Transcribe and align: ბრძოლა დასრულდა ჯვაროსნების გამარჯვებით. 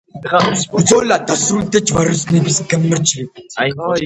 ბრძოლა 0.77 1.17
დასრულდა 1.31 1.83
ჯვაროსნების 1.93 2.59
გამარჯვებით. 2.73 3.63